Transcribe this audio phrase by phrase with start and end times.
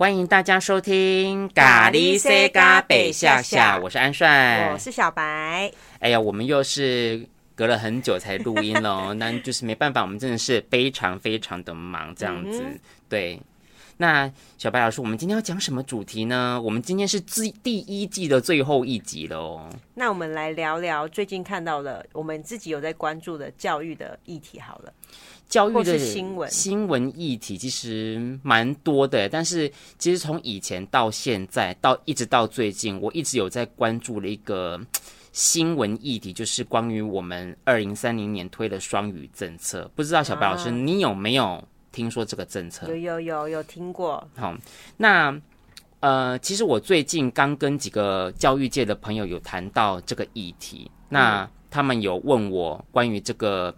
[0.00, 5.70] 欢迎大家收听咖喱西咖北下下，我是安帅，我是小白。
[5.98, 7.22] 哎呀，我们又是
[7.54, 12.62] 隔了很久才录音了， 那就是没办法，我们真的是非常非常的忙，这样子。
[12.64, 12.80] 嗯、
[13.10, 13.38] 对，
[14.00, 16.58] 那小白老师，我们今天要讲什么主题呢？
[16.64, 19.68] 我们今天是第第一季的最后一集了哦。
[19.92, 24.90] 那我们来聊聊最近看到的我们自己有在关注的教育的议题好了。
[25.50, 34.80] 教育的新闻新闻议题其实蛮多的，但是其实从以前到现在到一直到最近，我一直有在关注了一个
[35.32, 39.90] 新闻议题，就是关于我们二零三零年推的双语政策。
[39.94, 41.62] 不知道小白老师，你有没有
[41.92, 42.86] 听说这个政策？
[42.88, 44.26] 有有有有听过。
[44.36, 44.56] 好，
[44.96, 45.34] 那
[46.00, 53.74] 呃，其实我最近刚跟几个教育界的朋友有谈到这个议题，那他们有问我关于这个。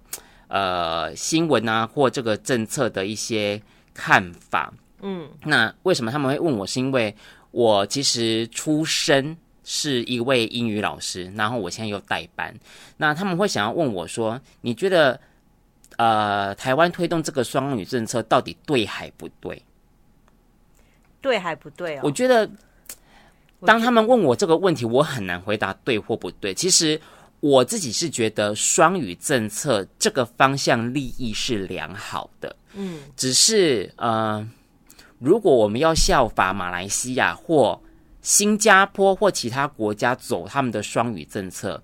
[0.54, 3.58] 呃，新闻啊，或这个政策的一些
[3.94, 6.66] 看法，嗯，那为什么他们会问我？
[6.66, 7.16] 是因为
[7.52, 12.54] 我其实出身是一位英语老师，然后我现在又代班，
[12.98, 15.18] 那他们会想要问我说，你觉得
[16.02, 19.62] 呃，台湾推动这个双语政策到底对还不对？
[21.20, 22.00] 对还不对哦？
[22.04, 22.50] 我觉得，
[23.60, 26.54] 当他们问我这个问题，我很难回答对或不对。
[26.54, 27.00] 其实。
[27.42, 34.48] 我自己是觉得双语政策这个方向利益是良好的，嗯，只是呃，
[35.18, 37.80] 如果我们要效法马来西亚或
[38.20, 41.82] 新加坡或其他国家走他们的双语政策，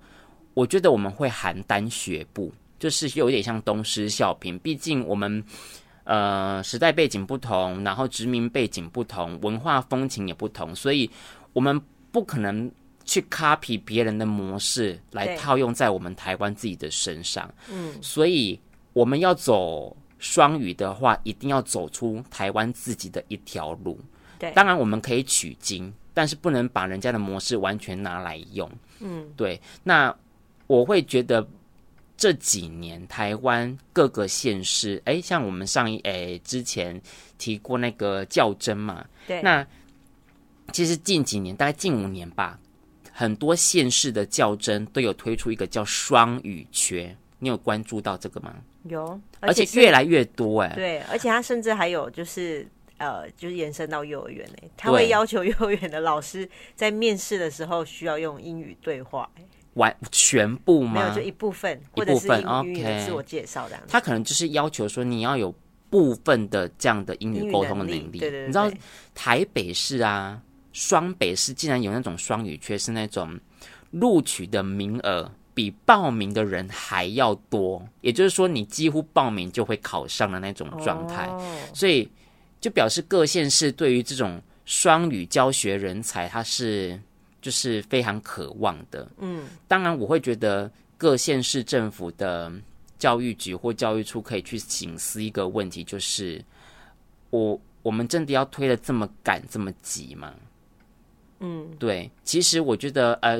[0.53, 4.57] 我觉得我们会邯郸学步，就是有点像东施效颦。
[4.59, 5.43] 毕竟我们
[6.05, 11.09] 呃时代背景不同，然后殖民背景不同，文化风情也不同，所以
[11.53, 11.79] 我们
[12.11, 12.71] 不可能。
[13.05, 18.59] 去 copy 别人的模式来套用在我们台湾自己的身上，嗯，所以
[18.93, 23.99] 我们要走双语的话，一定要走出台湾自己的一条路。
[24.37, 28.71] 对，当然我们可以取经，但是不能把人家的模式完全拿来用。
[28.99, 29.59] 嗯，对。
[29.81, 30.15] 那
[30.67, 31.41] 我会觉得
[32.19, 37.01] 这几年台湾各个县市，哎，像我们上一哎之前
[37.37, 39.65] 提过那个较真嘛，对，那
[40.73, 42.59] 其实近几年，大概近五年吧。
[43.13, 48.53] 很多县市的较真都有推出一个叫双语缺，你有关注到这个吗？
[48.83, 50.73] 有，而且，而且越来越多哎。
[50.75, 59.29] 对，而且他甚至还有就是呃，就是延伸到幼儿园哎，他会要求幼儿园的老师在面试的时候需要用英语对话，
[59.79, 61.01] 完全部吗？
[61.01, 63.83] 没有，就一部分，或者是英语自我介绍这样。
[63.87, 65.51] 他可能就是要求说你要有
[65.89, 67.99] 部分的这样的英语沟通的能力。
[67.99, 68.71] 能力对，对，对对，你知道
[69.15, 70.39] 台北市啊？
[70.71, 73.37] 双北市竟然有那种双语缺，是那种
[73.89, 81.27] 录取的名额比报名的人还要多，也就是说你几乎报名就会考上的那种状态，
[81.73, 82.07] 所以
[82.61, 86.97] 就表示各县市对于这种双语教学人才，他是
[87.41, 89.07] 就是非常渴望的。
[89.19, 92.51] 嗯，当然我会觉得各县市政府的
[92.97, 96.43] 教育局或教育处可以去省思一个问题，就是
[97.29, 100.33] 我我们真的要推的这么赶这么急吗？
[101.39, 103.39] 嗯，对，其实我觉得，呃，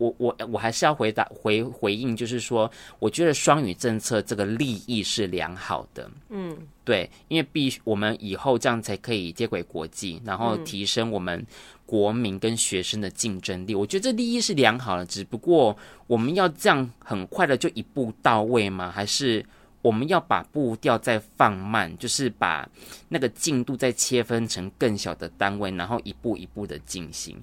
[0.00, 2.68] 我我我还是要回答回回应，就是说，
[2.98, 6.10] 我觉得双语政策这个利益是良好的。
[6.30, 11.46] 嗯，对，因为必须我们以后这样才可以接轨国际，然后提升我们
[11.84, 13.74] 国民跟学生的竞争力。
[13.74, 18.90] 嗯，我觉得这利益是良好的，只不过我们要这样很快的就一步到位吗？
[18.90, 19.44] 还是？
[19.82, 22.68] 我们要把步调再放慢，就是把
[23.08, 27.34] 那个进度再切分成更小的单位，然后一步一步的进行。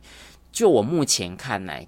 [0.52, 1.88] 就我目前看来，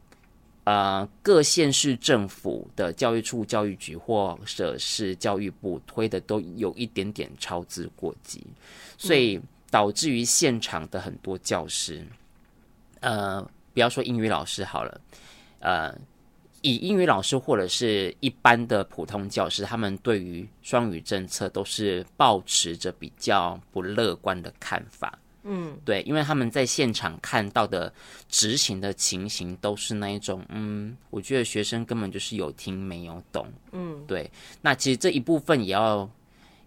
[0.69, 8.45] 呃，各县市政府的教育处、教育局或者是教育部推的都有一点点操之过急，
[8.99, 9.41] 所以
[9.71, 12.05] 导致于现场的很多教师，
[12.99, 13.41] 呃，
[13.73, 15.01] 不要说英语老师好了，
[15.59, 15.97] 呃。
[16.61, 25.17] 以英语老师或者是一般的普通教师，他们对于双语政策都是抱持着比较不乐观的看法。
[25.43, 27.91] 嗯，对，因为他们在现场看到的
[28.27, 33.47] 执行的情形都是那一种，嗯，我觉得学生根本就是有听没有懂。
[33.71, 34.29] 嗯，对。
[34.61, 36.09] 那其实这一部分也要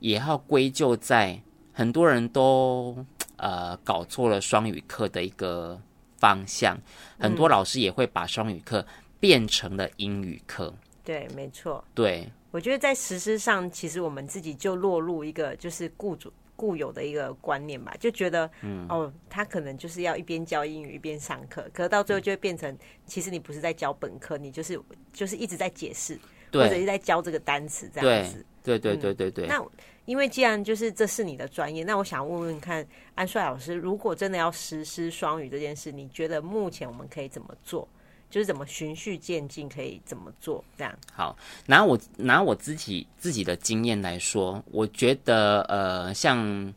[0.01, 1.41] 也要归咎在
[1.73, 2.97] 很多人都
[3.37, 5.81] 呃搞错了双语课的一个
[6.19, 6.77] 方向，
[7.19, 8.85] 很多老师也会把双语课。
[9.23, 10.75] 变成了英语课，
[11.05, 11.85] 对，没错。
[11.95, 24.81] 对，我觉得在实施上，其实我们自己就落入一个就是雇主固有的一个观念吧，就觉得，嗯，哦，他可能就是要一边教英语一边上课，可是到最后就会变成，嗯，其实你不是在教本科，你就是
[25.13, 26.17] 就是一直在解释，
[26.53, 28.47] 或者是在教这个单词这样子。
[28.63, 29.47] 对对对对对。
[29.47, 29.67] 嗯、那
[30.05, 32.87] 因为既然就是这是你的专业，那我想问问看
[33.17, 37.89] 安帅老师，如果真的要实施双语这件事，你觉得目前我们可以怎么做？
[38.33, 40.65] 就是怎么循序渐进，可以怎么做？
[40.75, 40.99] 这样。
[41.13, 41.37] 好，
[41.67, 46.73] 拿我拿我自己自己的经验来说，我觉得呃，像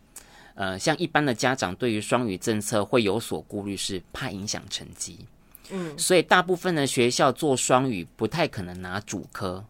[0.55, 5.25] 呃像一般的家长对于双语政策会有所顾虑，是怕影响成绩。
[5.69, 9.63] 嗯，所以大部分的学校做双语不太可能拿主科。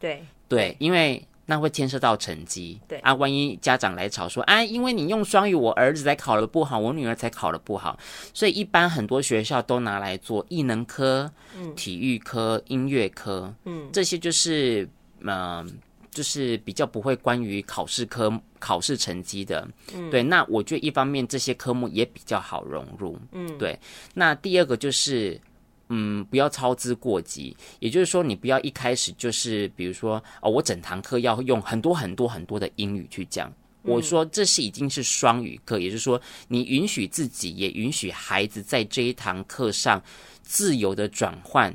[0.00, 1.24] 对对，因为。
[1.50, 2.98] 那会牵涉到成绩，对。
[2.98, 7.98] 啊，万一家长来吵说，啊，因为你用双语，我儿子才考得不好，我女儿才考得不好，
[8.34, 14.86] 所以一般很多学校都拿来做艺能科、嗯、体育科、音乐科，嗯，这些就是，
[15.20, 15.66] 嗯、呃，
[16.10, 20.22] 就是比较不会关于考试科考试成绩的，嗯，对。
[20.22, 23.78] 那我觉得一方面这些科目也比较好融入，嗯，对。
[24.12, 25.40] 那第二个就是。
[25.88, 27.56] 嗯，不要操之过急。
[27.80, 33.52] 也就是说，你不要一开始就是，比如说，哦，我整堂课要用很多很多很多的英语去讲。
[33.82, 40.02] 我说这是已经是双语课，也就是说，你允许自己，也允许孩子在这一堂课上
[40.42, 41.74] 自由的转换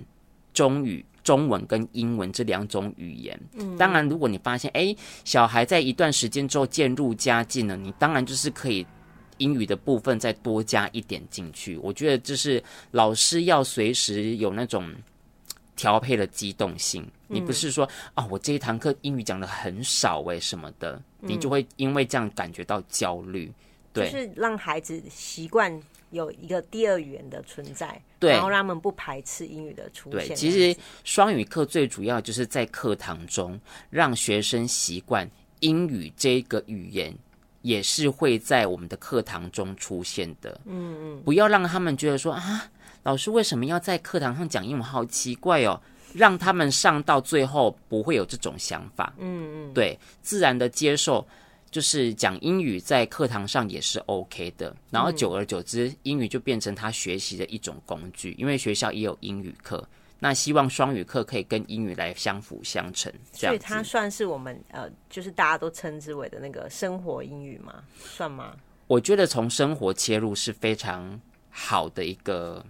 [0.54, 3.40] 中语、中文跟英文这两种语言。
[3.54, 4.96] 嗯，当然，如果你发现，哎，
[5.26, 8.86] 小孩在一段时间之后渐入佳境了，你当然就是可以。
[9.44, 14.90] 英语的部分再多加一点进去，我觉得就是老师要随时有那种
[15.76, 17.06] 调配的机动性。
[17.28, 23.52] 你不是说啊、哦，我这一堂课英语讲的很少诶什么的，你就会因为这样感觉到焦虑。
[23.92, 25.78] 对，就是让孩子习惯
[26.12, 30.30] 有一个第二语言的存在，对，然后让他们不排斥英语的出现。
[30.30, 33.60] 对，其实双语课最主要就是在课堂中
[33.90, 35.30] 让学生习惯
[35.60, 37.14] 英语这个语言。
[37.64, 42.70] 也是会在我们的课堂中出现的，嗯嗯，不要让他们觉得说啊，
[43.02, 45.82] 老师为什么要在课堂上讲英文，好奇怪哦，
[46.14, 51.26] 让他们上到最后不会有这种想法，嗯嗯，对，自然的接受，
[51.72, 59.88] 就是讲英语在课堂上也是 OK 的，然后久而久之，英语就变成他学习的一种工具，因为学校也有英语课。
[60.24, 67.84] 那希望双语课可以跟英语来相辅相成，所以它算是我们呃，就是大家都称之为的那个生活英语吗？
[68.00, 68.56] 算吗？
[68.88, 72.66] 我觉得从生活切入是非常好的一个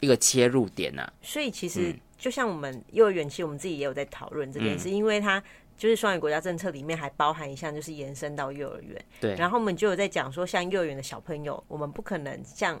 [0.00, 1.12] 一个切入点呐、啊。
[1.22, 5.42] 所以其实就像我们幼儿园，其实我们自己也有在讨论这件事，嗯、因为它
[5.78, 9.02] 就是双语国家政策里面还包含一项，就是延伸到幼儿园。
[9.18, 12.78] 对，然后我们就有在讲说，像幼儿园的小朋友，我们不可能像。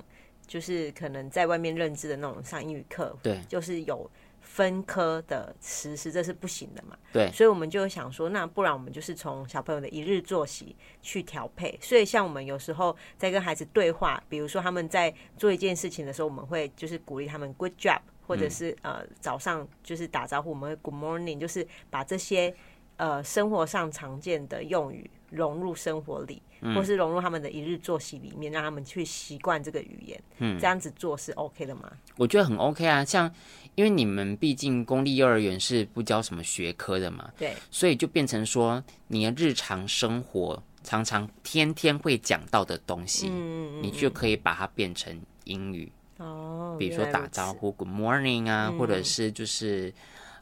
[0.50, 4.10] 就是可能在外面认知的那种上英语课，对，就是有
[4.40, 6.98] 分科的实施，这是不行的嘛。
[7.12, 11.78] 对，所以我们就想说，那不然我们就是从小朋友的一日作息去调配。
[11.80, 22.52] 所以像我们有时候在跟孩子对话，比如说他们在做一件事情的时候，我们会就是鼓励他们 good job，或者是、嗯、呃早上就是打招呼，我们会 good morning，就是把这些
[22.96, 26.42] 呃生活上常见的用语融入生活里。
[26.74, 30.22] 或是融入他们的一日作息里面，让他们去习惯这个语言。
[30.38, 31.90] 嗯，这样子做是 OK 的吗？
[32.16, 33.04] 我觉得很 OK 啊。
[33.04, 33.32] 像
[33.74, 46.76] 因为你们毕竟公立幼儿园是不教什么学科的嘛，对，所以就变成说你的日常生活常常天天会讲到的东西，嗯嗯嗯，你就可以把它变成英语哦。
[46.78, 49.92] 比如说打招呼 Good morning 啊，嗯、或者是就是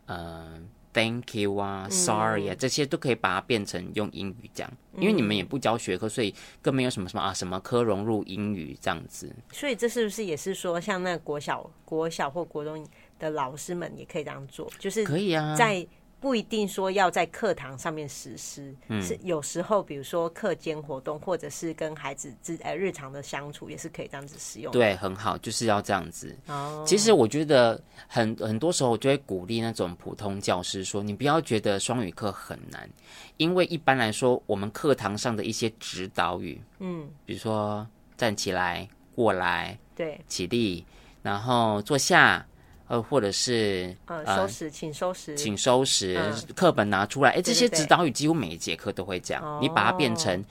[0.06, 0.60] 呃。
[0.92, 9.34] Thank you 啊，Sorry 啊，这些都可以把它变成用英语讲，因为你们也不教学科，所以更没有什么什么啊，什么科融入英语这样子。
[9.52, 12.84] 所以这是不是也是说，像那国小、国小或国中
[13.18, 14.70] 的老师们也可以这样做？
[14.78, 15.86] 就是可以啊，在。
[16.20, 24.72] 不一定说要在课堂上面实施，嗯、是有时候，比如说课间活动，或者是跟孩子之呃日常的相处，也是可以这样子使用。
[24.72, 26.36] 对，很好，就是要这样子。
[26.48, 32.90] 哦，其实我觉得很很多时候，我就会鼓励那种普通教师说，你不要觉得双语课很难，
[33.36, 40.84] 因为一般来说，我们课堂上的一些指导语，嗯，比如说站起来、过来、对、起立，
[41.22, 42.44] 然后坐下。
[42.88, 46.18] 呃，或者是呃，收拾，请收拾，请收拾，
[46.56, 47.30] 课本拿出来。
[47.32, 49.58] 哎，这些指导语几乎每一节课都会讲。
[49.60, 50.42] 你把它变成，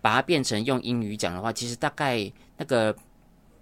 [0.00, 2.96] 把它变成用英语讲的话，其实大概那个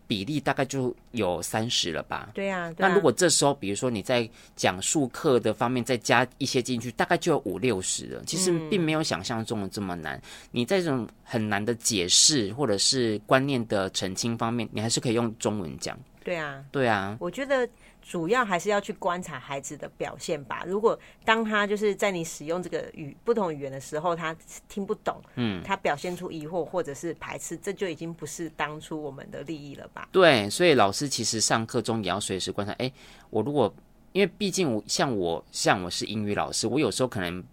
[0.07, 2.31] 比例大概就有三十了吧？
[2.33, 2.73] 对呀。
[2.79, 8.23] 那如果这时候，比如说你在讲述课的方面再加一些进去，大概就有五六十了。
[8.27, 10.21] 其实并没有想象中的这么难。
[10.53, 15.99] 你在这种很难的解释或者是观念的澄清方面，你还是可以用中文讲。
[16.23, 17.17] 对啊，对啊。
[17.21, 17.69] 我觉得。
[18.03, 20.65] 主要还是要去观察孩子的表现吧。
[20.67, 24.35] 如果当他就是在你使用这个语不同语言的时候，他
[24.69, 30.09] 听不懂，嗯，他表现出疑惑或者是排斥，这就已经不是当初我们的利益了吧？
[30.11, 32.73] 对，所以老师其实上课中也要随时观察。
[32.79, 32.91] 哎，
[33.29, 33.73] 我如果
[34.12, 37.45] 因为毕竟我像我像我是英语老师，我有时候可能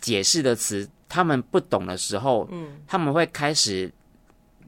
[0.00, 3.90] 解释的词他们不懂的时候，嗯，他们会开始。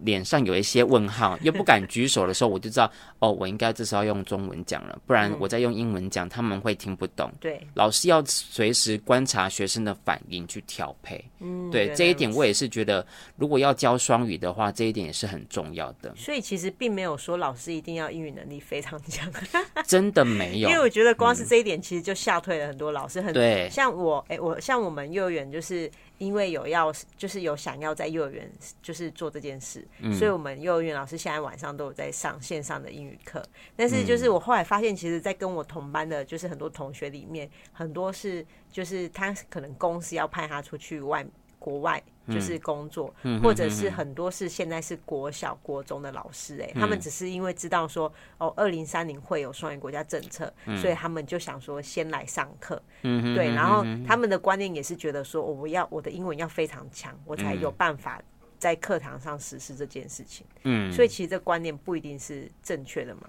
[0.03, 2.91] 脸上有一些问号，又不敢举手的时候，我就知道
[3.21, 7.31] 哦，我应该这时候要用中文讲了，不然我再用英文讲，他们会听不懂。
[7.41, 11.25] 对，老师要随时观察学生的反应去调配。
[11.41, 16.15] 嗯，对，这一点我也是觉得，如果要教双语的话，这一点也是很重要的。
[16.17, 19.31] 所以其实并没有说老师一定要英语能力非常强，
[19.87, 20.69] 真的没有。
[20.69, 23.21] 因为我觉得光是这一点，其实就吓退了很多老师。
[23.21, 25.91] 很对，像我，哎，我像我们幼儿园就是。
[26.21, 28.49] 因为有要，就是有想要在幼儿园
[28.83, 33.43] 就是做这件事，嗯，所以我们幼儿园老师现在晚上都有在上线上的英语课。
[33.75, 41.27] 但是就是我后来发现，其实，在跟我同班的，就是很多同学里面，很多是就是他可能公司要派他出去外
[41.59, 42.03] 国外。
[42.29, 58.23] 就是工作，嗯、或者是很多是现在是国小、国中的老师、欸，哎、嗯，他们只是因为知道说，哦，二零三零会有双语国家政策，嗯、所以他们就想说先来上课，嗯，对，然后他们的观念也是觉得说，我要我的英文要非常强，我才有办法
[58.59, 63.23] 在课堂上实施这件事情，嗯，所以其实这观念不一定是正确的嘛，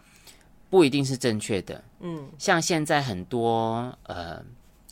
[0.69, 4.43] 不一定是正确的，嗯，像现在很多呃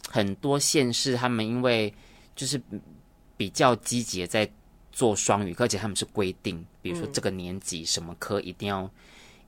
[0.09, 1.93] 很多县市，他们因为
[2.35, 2.59] 就是。
[3.39, 4.51] 比较积极在
[4.91, 8.91] 做双语，而且他们是规定，比如说这个年级什么科一定要、嗯、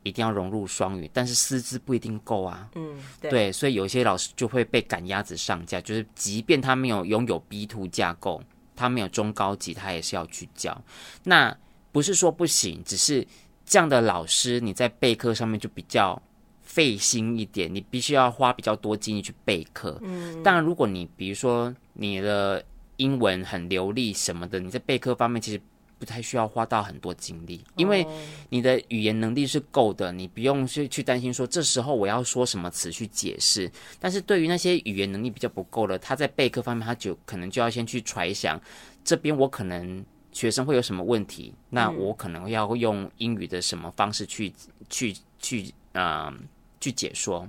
[0.04, 2.70] 一定要融入双语，但是师资不一定够啊。
[2.76, 8.42] 嗯对，对，所以有些老师就会被赶鸭子上架，就是即便他没有拥有 B two 架构，
[8.78, 10.82] 他没有中高级，他也是要去教。
[11.26, 11.54] 那
[11.92, 13.28] 不是说不行，只是
[13.66, 16.22] 这样的老师你在备课上面就比较
[16.62, 20.00] 费心一点，你必须要花比较多精力去备课。
[20.02, 22.64] 嗯，当然如果你比如说你的。
[23.02, 25.60] 英文很流利什么的，你在备课方面其实
[25.98, 28.06] 不太需要花到很多精力，因为
[28.50, 33.70] 你的语言能力是够的，你不用去去担心说这时候我要说什么词去解释。
[34.00, 38.60] 但是对于那些语言能力比较不够的，他在备课方面他就可能就要先去揣想，
[39.04, 44.54] 这边我可能学生会有什么问题，那我可能要用英语的什么方式去
[44.90, 46.34] 去去啊、呃、
[46.80, 47.48] 去解说，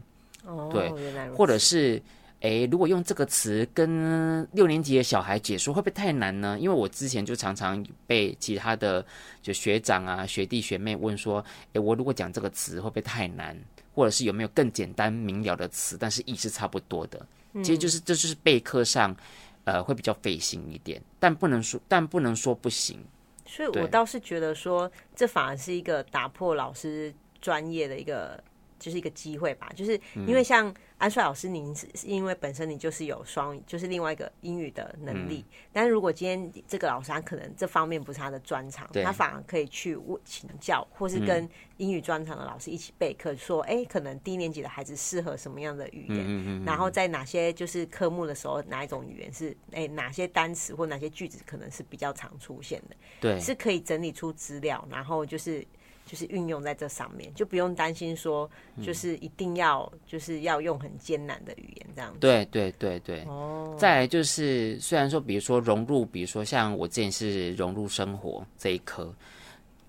[0.71, 0.90] 对，
[1.37, 2.00] 或者是。
[2.42, 6.58] 诶，如果用这个词跟六年级的小孩解说，会不会太难呢？
[6.58, 9.04] 因为我之前就常常被其他的
[9.40, 13.56] 就学长啊、学弟学妹问说，诶，我如果讲这个词会不会太难？
[13.94, 17.25] 或者是有没有更简单明了的词，但是意思差不多的？
[17.62, 19.14] 其实就是这就是备课上，
[19.62, 22.99] 呃，会比较费心一点，但不能说，但不能说不行。
[23.46, 28.42] 所以我倒是觉得说，这反而是一个打破老师专业的一个。
[28.82, 29.92] 就是一个机会吧，就是
[30.26, 35.44] 因为像安帅老师，您是因为本身你就是有双语，就是另外一个英语的能力。
[35.50, 55.66] 嗯、但是如果今天这个老师他可能这方面不是他的专长，他反而可以去问请教，或是跟英语专长的老师一起备课，说，哎、可能低年级的孩子适合什么样的语言，然后在哪些就是科目的时候，哪一种语言是，哎、欸，哪些单词或哪些句子可能是比较常出现的，对，是可以整理出资料，然后就是。
[56.12, 58.50] 就是运用在这上面，就不用担心说，
[58.85, 62.19] 就是一定要就是要用很艰难的语言这样子。
[62.21, 63.23] 对对对对。
[63.23, 63.75] 哦。
[63.78, 69.11] 再来就是，虽然说，比如说融入，比如说像我之前是融入生活这一科，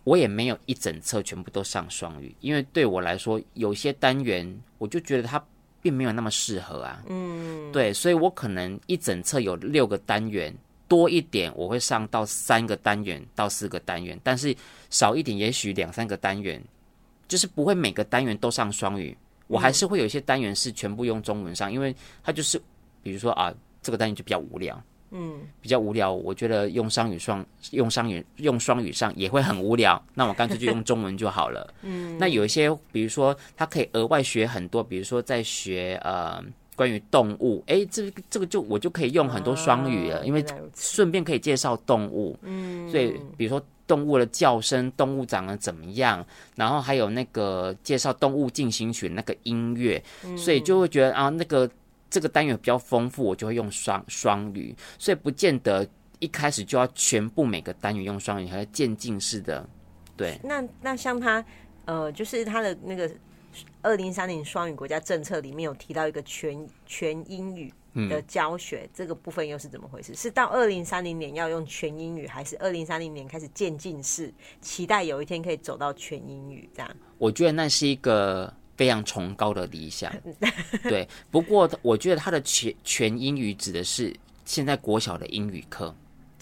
[0.05, 5.45] 我也没有一整册全部都上双语，因为对我来说，有些单元我就觉得它
[5.81, 7.03] 并没有那么适合啊。
[7.09, 7.69] 嗯。
[7.73, 10.55] 对，所以我可能一整册有六个单元。
[10.93, 14.55] 多一点，我会上到三个单元到四个单元，但是
[14.91, 16.63] 少一点，也许两三个单元，
[17.27, 19.17] 就是不会每个单元都上双语。
[19.47, 22.61] 我还是会有一些单元是全部用中文上，因为它就是，
[23.01, 31.73] 比如说啊，这个单元就比较无聊，嗯，比较无聊，我觉得用双语双用双语用双语上也会很无聊，那我干脆就用中文就好了。
[31.81, 36.43] 嗯，那有一些，比如说他可以额外学很多，比如说在学呃。
[36.75, 40.43] 关于动物，哎，这这个就我就可以用很多双语了，哦、因为
[40.75, 42.37] 顺便可以介绍动物。
[42.41, 46.25] 嗯，所以比如说动物的叫声，动物长得怎么样，
[46.55, 51.69] 然后还有那个介绍动物进行曲那个音乐，嗯、所以就会觉得啊，那个
[52.09, 54.75] 这个单元比较丰富，我就会用双双语。
[54.97, 55.87] 所以不见得
[56.19, 59.67] 一开始就要全部每个单元用双语，还是渐进式的。
[60.17, 61.43] 对，那那像他
[61.85, 63.09] 呃，就是他的那个。
[63.81, 67.73] 二零三零双语国家政策里面有提到一个全全英语
[68.09, 70.15] 的教学，嗯，这个部分又是怎么回事？
[70.15, 76.95] 是到二零三零年要用全英语，还是二零三零年开始渐进式，期待有一天可以走到全英语这样？
[77.17, 80.11] 我觉得那是一个非常崇高的理想。
[80.83, 85.95] 对，不过我觉得它的全全英语指的是现在国小的英语课，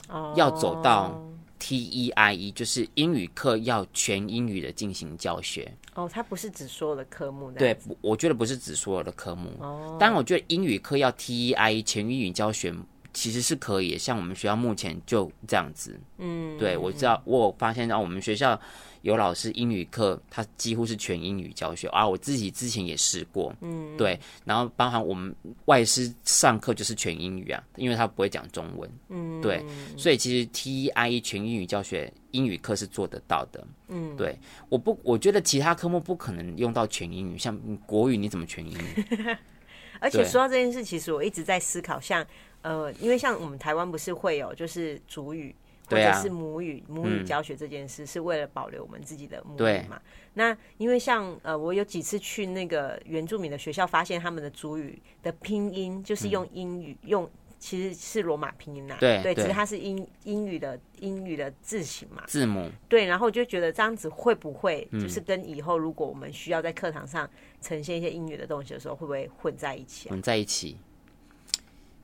[0.10, 1.22] 哦，要走到。
[1.64, 7.58] T E I E 就是英语课要全英语的进行教学哦，它不是指所有的科目的。
[7.60, 9.52] 对，我觉得不是指所有的科目。
[9.60, 12.74] 哦，当然，我觉得英语课要 TEI 全英语教学
[13.14, 16.00] 其实是可以，像我们学校目前就这样子。
[16.18, 18.60] 嗯，对，我知道，我有发现到我们学校。
[19.02, 22.08] 有老师英语课，他几乎是全英语教学啊！
[22.08, 29.66] 我自己之前也试过，嗯，对，然后包含我们外师上课就是全英语啊，因为他不会讲中文，嗯，对，
[29.98, 34.38] 所以其实 TEIE 全英语教学英语课是做得到的，嗯，对，
[34.70, 39.06] 我不，我觉得其他科目不可能用到全英语，像国语你怎么全英语？
[40.00, 42.26] 而且说到这件事，其实我一直在思考，像
[42.62, 45.56] 呃，因为像我们台湾不是会有就是主语。
[45.92, 50.02] 或者是母语、啊、母语教学这件事，是为了保留我们自己的母语嘛？
[50.34, 58.98] 那因为像呃，我有几次去那个原住民的学校，发现他们的主语的拼音就是用英语、嗯、用，其实是罗马拼音呐、啊。
[59.00, 62.70] 对对，只是它是英英语的英语的字形嘛，字母。
[62.88, 67.30] 对，然后我就觉得这样子会不会就是跟以后如果我们需要在课堂上
[67.60, 70.12] 呈现一些英语的东西的时候，会不会混在一起、啊？
[70.12, 70.78] 混在一起。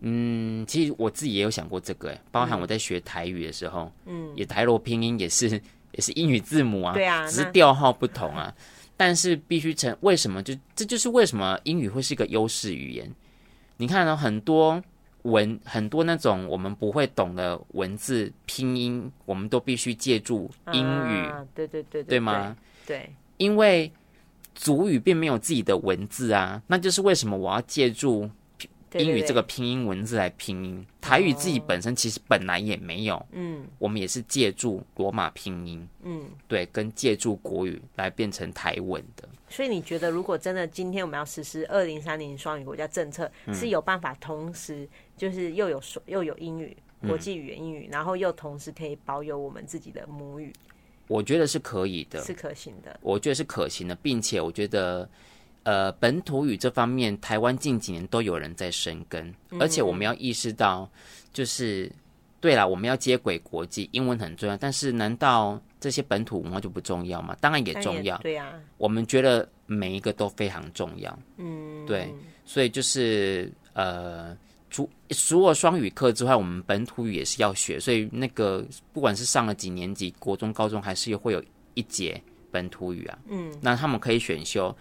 [0.02, 5.50] 嗯，其实我自己也有想过这个，哎，包含我在学台语的时候，嗯，也台罗拼音也是
[5.94, 8.54] 也是英语字母啊，对啊，只是调号不同啊。
[8.96, 13.12] 但是必须成，为什么就这就是为什么英语会是一个优势语言？
[13.78, 14.82] 你看到很多
[15.24, 22.56] 文，很多那种我们不会懂的文字拼音，我们都必须借助英语，啊、对，对对对，对吗？
[22.86, 23.92] 对，因为
[24.56, 28.30] 主语并没有自己的文字啊，那就是为什么我要借助。
[28.94, 39.28] 英语这个拼音文字来拼音，台语自己本身其实本来也没有，嗯，我们也是借助罗马拼音，嗯，对，跟借助国语来变成台文的。
[39.50, 50.54] 所以你觉得，如果真的今天我们要实施二零三零双语国家政策，是有办法同时就是又有又有英语国际语言英语，然后又同时可以保有我们自己的母语？
[51.08, 52.98] 我觉得是可以的，是可行的。
[53.02, 55.10] 我觉得是可行的，并且我觉得。
[55.68, 60.90] 呃，本土语这方面，台湾近几年都有人在深耕，而且我们要意识到，
[61.34, 61.92] 就是
[62.40, 67.36] 对了，我们要接轨国际，英文很重要，但是难道这些本土文化就不重要吗？
[67.42, 68.54] 当然也重要，对呀。
[68.78, 72.16] 我们觉得每一个都非常重要，嗯，对，
[72.46, 74.34] 所以就是呃，
[74.70, 84.74] 除除了双语课之外，我们本土语也是要学，所以那个不管是上了几年级，国中、高中，还是会有一节本土语啊，嗯，那他们可以选修。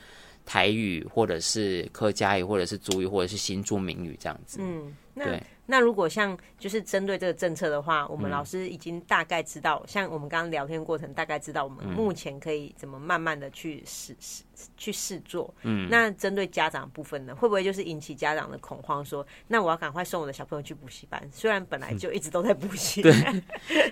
[0.47, 4.59] 台语，或者是客家语，或者是族语，或者是新住民语这样子。
[4.63, 15.53] 嗯，那那如果像就是针对这个政策的话，我们老师已经大概知道，嗯、像我们刚刚聊天过程，大概知道我们目前可以怎么慢慢的去试试、嗯、去试做。
[15.63, 23.03] 嗯，那针对家长部分呢，会不会就是引起家长的恐慌说，说那我要赶快送我的小朋友去补习班，虽然本来就一直都在补习。
[23.03, 23.13] 对，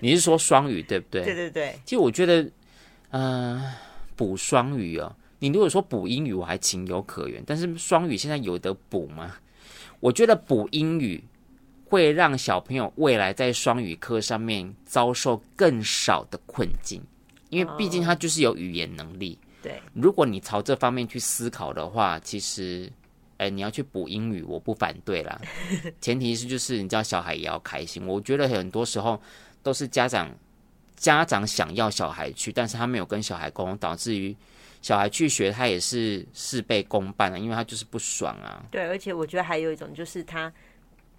[0.00, 1.24] 你是说双语对不对？
[1.26, 1.76] 对对对。
[1.84, 2.42] 其实我觉得，
[3.10, 3.74] 嗯、呃，
[4.14, 5.12] 补双语哦。
[5.44, 9.36] 你如果说补英语，我还情有可原，但是双语现在有得补吗？
[10.00, 11.22] 我觉得补英语
[11.84, 16.98] 会让小朋友未来在双语课上面遭受更少的困境，
[17.50, 19.38] 因为毕竟他就是有语言能力。
[19.62, 22.90] 对，如果你朝这方面去思考的话，其实，
[23.36, 25.38] 哎，你要去补英语，我不反对啦。
[26.00, 28.06] 前提是就是你知道小孩也要开心。
[28.06, 29.20] 我觉得很多时候
[29.62, 30.34] 都是家长
[30.96, 34.34] 家长想要小孩去，但是他没有跟小孩沟通，导致于。
[34.84, 38.62] 小孩去学，他也是事倍功半啊，因为他就是不爽啊。
[38.70, 40.52] 对，而且我觉得还有一种就是他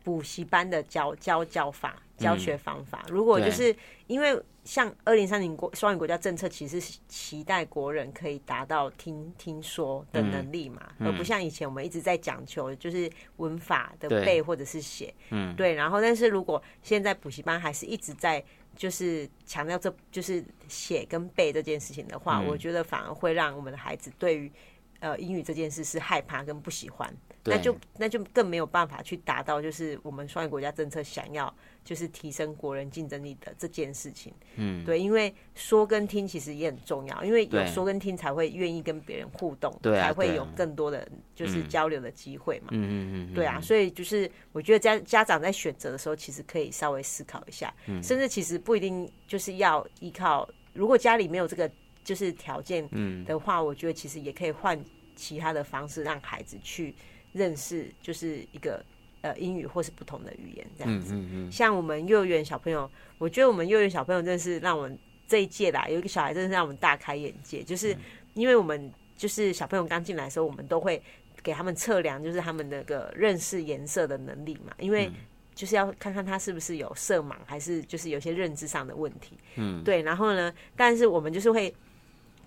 [0.03, 3.03] 补习班的教教教法、教学方法。
[3.07, 3.75] 嗯、如果就是
[4.05, 15.11] 因为像二零三零国双语国家政策，其实是期待国人可以达到听听说的能力嘛，嗯、而不像以前我们一直在讲求就是文法的背或者是写。
[15.31, 15.73] 嗯，对。
[15.73, 18.45] 然后，但是如果现在补习班还是一直在。
[18.75, 24.51] 就是强调这就是写跟背这件事情的话，嗯、我觉得反而会让我们的孩子对于
[24.99, 31.53] 呃英语这件事是害怕跟不喜欢，对那就那就更没有办法去达到就是我们双语国家政策想要。
[31.85, 51.69] 就是提升国人竞争力的这件事情，嗯，对，因为说跟听其实也很重要，因为有说跟听才会愿意跟别人互动，对，才会有更多的就是交流的机会嘛，嗯嗯嗯，对啊，所以就是我觉得家家长在选择的时候，其实可以稍微思考一下，嗯，甚至其实不一定就是要依靠，如果家里没有这个
[52.03, 52.89] 就是条件
[53.25, 54.83] 的话，我觉得其实也可以换
[55.15, 56.95] 其他的方式让孩子去
[57.35, 58.83] 认识，就是一个。
[59.21, 67.97] 呃，英语或是不同的语言这样子，嗯嗯嗯、像我们幼儿园小朋友，我觉得我们幼儿园小朋友真的是让我们这一届啦，有一个小孩真的是让我们大开眼界，就是
[68.35, 71.01] 因为我们就是小朋友刚进来的时候，我们都会
[71.41, 75.11] 给他们测量，就是他们那个认识颜色的能力嘛，因为
[75.55, 81.73] 就是要看看他是不是有色盲，还是就是有些认知上的问题，嗯，对，然后呢，但是我们就是会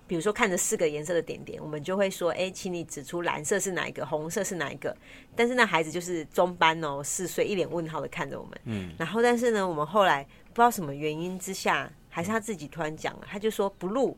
[0.09, 4.97] 比如说看着四个颜色的点点，我们就会说，哎，请你指出蓝色是哪一个，红色是哪一个。
[5.37, 8.61] 但是那孩子就是中班哦，四岁，一脸问号的看着我们。
[8.65, 8.91] 嗯。
[8.99, 14.17] 然后，但是呢，我们后来不知道什么原因之下，还是他自己突然讲了，他就说 blue。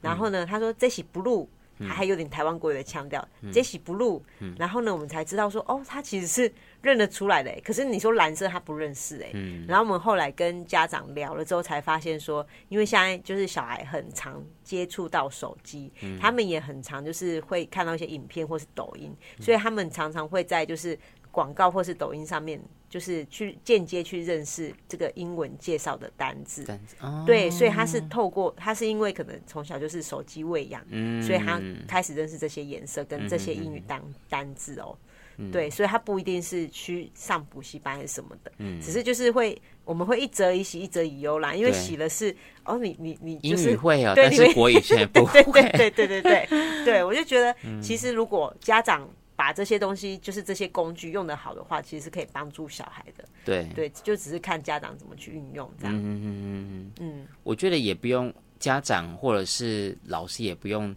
[0.00, 1.46] 然后呢，他说这是 blue。
[1.88, 4.20] 还还有点台湾国语的腔调，杰西 blue，
[4.58, 7.52] 然后呢，我们才知道说，哦，他其实是认得出来的。
[7.64, 9.30] 可是你说蓝色，他不认识哎。
[9.34, 9.64] 嗯。
[9.68, 20.98] 然后我们后来跟家长聊了之后，才发现说，因为现在就是小孩很常接触到手机，他们也很常就是会看到一些影片或是抖音，所以他们常常会在就是
[21.32, 22.62] 广告或是抖音上面。
[22.92, 34.94] 就是去间接去认识这个英文介绍的单字，单字哦、对，所以他是透过他是因为可能从小就是手机喂养，嗯、所以他开始认识这些颜色跟这些英语单单字哦，
[35.38, 49.08] 嗯、对，所以他不一定是去上补习班还是什么的，嗯，只是就是会我们会一则以喜一则以忧啦，因为喜的是哦，你你你、就是、英语会哦， 对但是国语却不会，对对对对对对，对我就觉得其实如果家长。
[49.34, 53.24] 把这些东西，就是这些工具用的好的话，其实是可以帮助小孩的。
[53.44, 55.96] 对对，就只是看家长怎么去运用这样。
[55.96, 57.26] 嗯嗯嗯嗯嗯。
[57.42, 60.94] 我觉得也不用家长或者是老师也不用，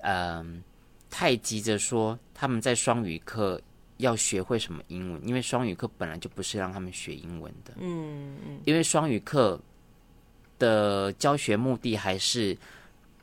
[0.00, 0.46] 嗯、呃，
[1.08, 3.60] 太急着说他们在双语课
[3.96, 7.74] 要学会什么英文，因为双语课本来就不是让他们学英文的。
[7.78, 8.60] 嗯嗯。
[8.66, 9.58] 因为双语课
[10.58, 12.56] 的教学目的还是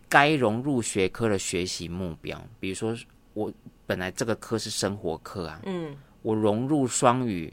[0.09, 2.97] 该融入学科的学习目标，比如说
[3.33, 3.53] 我。
[3.87, 7.51] 本来这个课是生活课啊，嗯，我融入双语，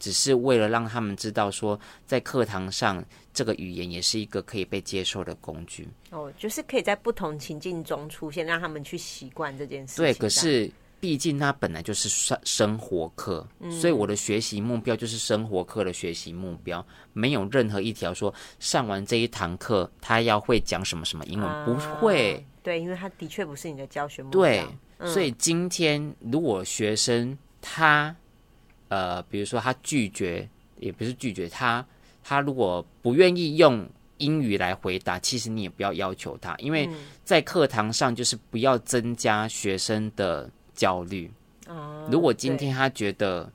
[0.00, 5.86] 只是为了让他们知道说，在课堂上这个语言也是一个可以被接受的工具。
[6.10, 10.04] 哦，就是可以在不同情境中出现，让他们去习惯这件事情。
[10.04, 10.70] 对，可是
[11.00, 22.42] 毕竟它本来就是生生活课，嗯，所以我的学习目标就是生活课的学习目标，没有任何一条说上完这一堂课他要会讲什么什么英文，啊，不会。
[22.62, 24.40] 对，因为他的确不是你的教学目标。
[24.40, 24.66] 对。
[25.00, 28.14] 所以今天，如果学生他，
[28.88, 31.84] 呃，比如说他拒绝，也不是拒绝他，
[32.22, 33.86] 他如果不愿意用
[34.18, 36.88] 英语来回答，其实你也不要要求他，因为
[37.24, 41.30] 在课堂上就是不要增加学生的焦虑。
[42.10, 43.50] 如果今天他觉得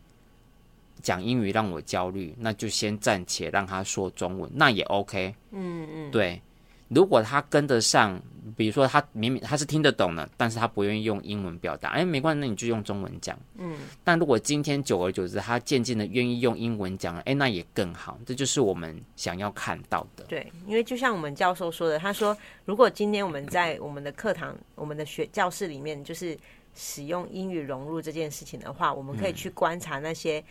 [1.02, 5.34] 讲英语让我焦虑，那就先暂且让他说中文，那也 OK。
[5.52, 6.42] 嗯嗯，对。
[6.90, 8.20] 如果他跟得上，
[8.58, 13.38] 比如说他明明他是听得懂的，但是他不愿意用英文表达，哎，没关系，那你就用中文讲。
[13.58, 20.26] 嗯，但如果今天久而久之，他渐渐的愿意用英文讲了，哎，那也更好，这就是我们想要看到的。
[20.28, 26.38] 对，因为就像我们教授说的，他说，如果今天我们在我们的课堂、我们的学教室里面，就是
[26.74, 30.44] 使用英语融入这件事情的话，我们可以去观察那些。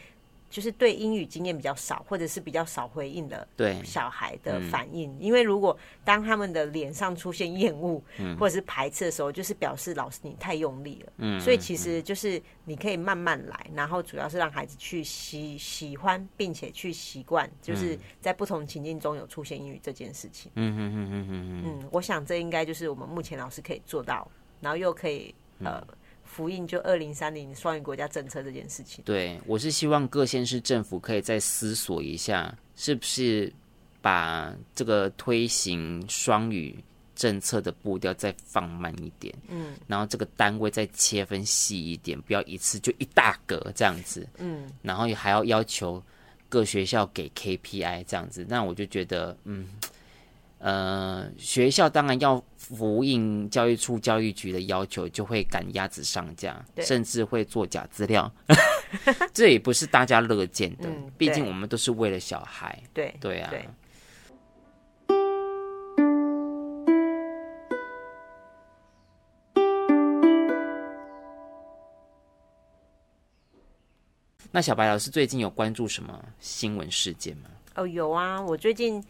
[0.50, 3.46] 就是对英语经验比较少，或者是比较少回应的
[3.84, 8.02] 小孩的反应，嗯、因为如果当他们的脸上出现厌恶
[8.38, 11.12] 或者是排斥的时候，嗯、就是表示老师你太用力了。
[11.18, 20.50] 嗯，所以其实就是你可以慢慢来，然后主要是让孩子去喜喜欢，并且去习惯，就是在不同情境中有出现英语这件事情。
[20.54, 24.26] 嗯嗯嗯嗯嗯嗯，我想这应该就是我们目前老师可以做到，
[24.60, 25.86] 然后又可以呃。
[26.28, 33.52] 福音就二零三零双语国家政策这件事情，对，我是希望各县市政府可以再思索一下，是不是
[34.00, 36.78] 把这个推行双语
[37.16, 46.00] 政策的步调再放慢一点，嗯，然后这个单位再切分细一点，不要一次就一大格这样子，嗯，然后也还要要求
[46.48, 49.66] 各学校给 KPI 这样子，那我就觉得，嗯。
[50.58, 58.28] 呃，学校当然要符应教育处、教育局的要求，就会赶鸭子上架，甚至会做假资料，
[59.32, 60.88] 这也不是大家乐见的。
[60.88, 62.76] 嗯、毕竟我们都是为了小孩。
[62.92, 63.50] 对对啊。
[63.50, 63.68] 对
[74.50, 77.50] 那小白老师最近有关注什么新闻事件吗？
[77.76, 79.00] 哦，有啊，我最近。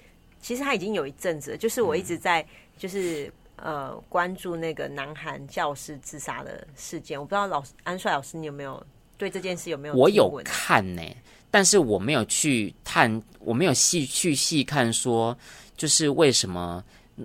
[0.41, 2.47] 其实他已经有一阵子了，就是我一直在
[2.77, 7.19] 就是呃关注那个南韩教师自杀的事件。
[7.19, 8.85] 我不知道老师安帅老师，你有没有
[9.17, 9.95] 对这件事有没有？
[9.95, 11.17] 我有看呢、欸，
[11.51, 15.37] 但是我没有去探，我没有细去细看说，
[15.77, 16.83] 就是为什么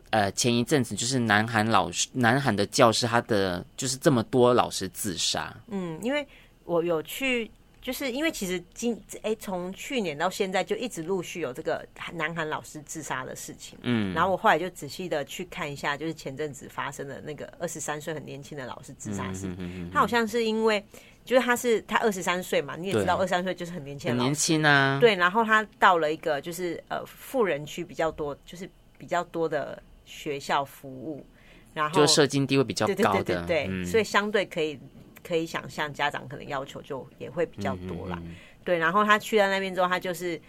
[0.10, 5.56] 呃前一阵子就是南韩老师南韩的教师他的就是这么多老师自杀。
[5.67, 6.28] 嗯，因为
[6.65, 7.49] 我有去。
[7.84, 19.54] 就是因为其实今哎，从去年到现在就一直陆续有这个南韩老师自杀的事情，嗯，然后我后来就仔细的去看一下，就是前阵子发生的那个二十三岁很年轻的老师自杀事，
[19.91, 20.82] 他好像是因为
[21.26, 31.26] 就是他是他二十三岁嘛，你也知道二十三岁就是很年轻，很年轻啊，对，然后他到了一个就是呃富人区比较多，就是比较多的学校服务。
[31.74, 34.80] 然后就社经地位比较高的，对对对对对，嗯、所以相对可以
[35.25, 38.17] 可以想象，家长可能要求就也会比较多啦。
[38.21, 40.39] 嗯嗯对，然后他去到那边之后，他就是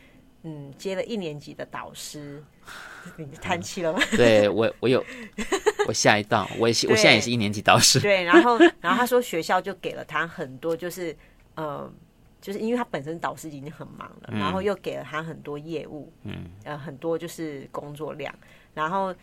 [0.42, 2.42] 嗯接了一年级的导师。
[3.18, 3.98] 你叹气了吗？
[4.16, 5.04] 对我，我有
[5.86, 8.00] 我吓一到，我也我现在也是一年级导师。
[8.00, 11.14] 对，然后然后他说学校就给了他很多，就是
[11.54, 11.92] 呃，
[12.40, 18.34] 就是因为他本身导师已经很忙了，嗯、然后又给了他很多业务，嗯，呃，很多就是工作量，
[18.72, 19.14] 然后。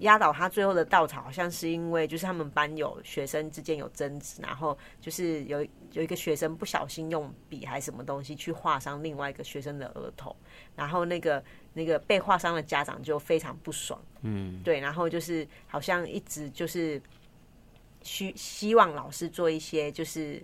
[0.00, 10.34] 压倒他最后的稻草，好像是因为就是他们班有学生之间有争执，然后就是有有一个学生不小心用笔还是什么东西去划伤另外一个学生的额头，
[10.74, 17.00] 然后那个那个被划伤的家长就非常不爽，嗯，对，然后就是好像一直就是
[18.02, 20.42] 希希望老师做一些就是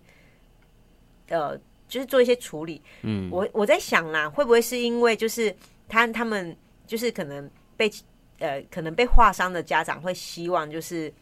[1.28, 1.56] 呃
[1.88, 5.54] 就是做一些处理，嗯，我我在想啦，会不会是因为就是
[5.88, 7.90] 他他们就是可能被。
[8.38, 11.12] 呃，可能被划伤的家长会希望，就是，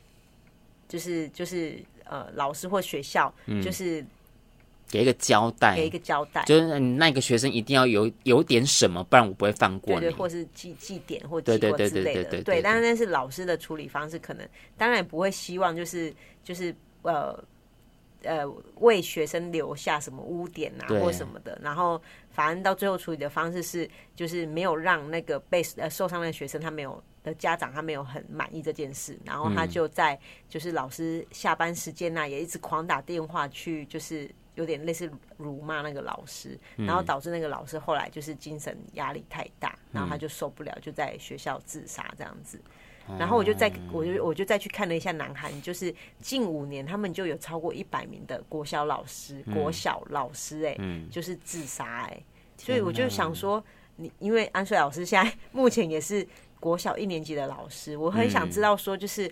[0.88, 4.06] 就是，就是，呃，老师或学校，就是、嗯、
[4.88, 12.60] 给一个交代，给一个交代，就是那个学生一定要有有点什么，不然我不会放过你，对对，或是记记点或记过之类的，对。
[12.60, 14.46] 但是那是老师的处理方式，可能
[14.76, 17.42] 当然不会希望，就是就是呃。
[18.24, 18.44] 呃，
[18.76, 42.60] 为学生留下什么污点啊，或什么的，然后反正到最后处理的方式是，就是没有让那个被呃受伤的学生他没有的家长他没有很满意这件事，然后他就在就是老师下班时间呢，也一直狂打电话去，就是有点类似辱骂那个老师，然后导致那个老师后来就是精神压力太大，然后他就受不了，就在学校自杀这样子。
[43.18, 52.22] 然后我就再，我就我就再去看了一下南韩，就是近五年他们就有超过一百名的国小老师，嗯、国小老师哎，嗯、就是自杀哎，
[52.56, 53.62] 所以我就想说，
[53.96, 56.26] 你因为安水老师现在 目前也是
[56.58, 59.30] 国小一年级的老师，我很想知道说，就是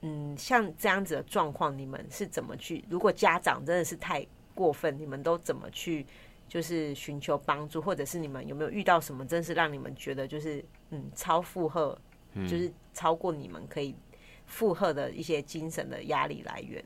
[0.00, 2.84] 嗯，像这样子的状况，你们是怎么去？
[2.88, 6.06] 如果家长真的是太过分，你们都怎么去？
[6.48, 11.96] 就是寻求帮助，或者是你们有没有遇到什么，真是让你们觉得就是嗯超负荷？
[12.48, 13.94] 就是超过你们可以
[14.46, 16.82] 负荷的一些精神的压力来源。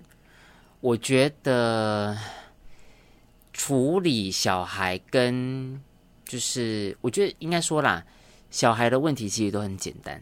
[0.81, 2.17] 我觉得
[3.53, 5.81] 处理小孩跟
[6.25, 8.05] 就是，我觉得应该说啦，
[8.51, 10.21] 小孩的问题其实都很简单。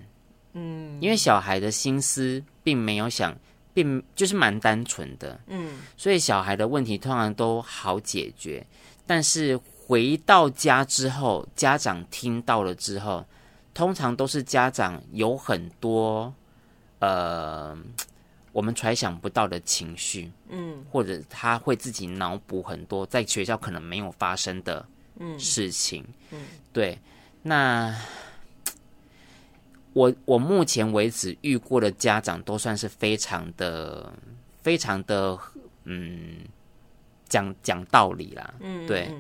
[0.53, 3.37] 嗯，因为小孩的心思并没有想，
[3.73, 5.39] 并就是蛮单纯的。
[5.49, 8.65] 嗯，所以小孩的问题通常都好解决。
[9.07, 13.25] 但是回到家之后，家长听到了之后。
[13.75, 16.33] 通常都是家长有很多，
[17.01, 17.77] 呃，
[18.53, 24.87] 我们揣想不到的情绪，嗯，或者他会自己脑补很多在学校可能没有发生的
[25.37, 26.97] 事情，嗯，嗯对。
[27.43, 27.93] 那
[29.93, 34.13] 我我目前为止遇过的家长都算是非常的、
[34.63, 35.37] 非常的，
[35.83, 36.37] 嗯，
[37.29, 39.13] 讲讲道理啦，嗯，对。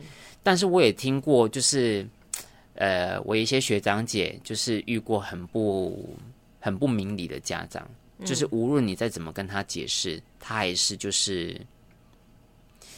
[0.45, 2.07] 但是我也听过，就是。
[2.75, 6.17] 呃，我一些学长姐就是遇过很不
[6.61, 11.61] 很不明理的家长，嗯、就是无论你再怎么跟他解释，他还是就是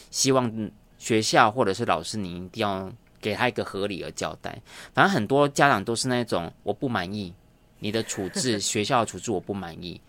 [0.09, 0.51] 希望
[0.97, 4.59] 学校或者是老师，你一定要给他一个合理的交代。
[4.93, 7.31] 反正很多家长都是那种我不满意
[7.79, 10.01] 你的处置， 学校的处置我不满意，